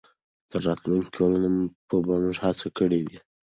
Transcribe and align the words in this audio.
تر 0.49 0.59
راتلونکو 0.67 1.09
کلونو 1.17 1.49
به 1.87 1.95
موږ 2.05 2.23
ډېره 2.27 2.41
هڅه 2.45 2.67
کړې 2.77 2.99
وي. 3.05 3.17